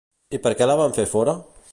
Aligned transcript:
I 0.37 0.39
per 0.45 0.53
què 0.61 0.67
la 0.71 0.77
van 0.79 0.95
fer 0.97 1.05
fora? 1.13 1.37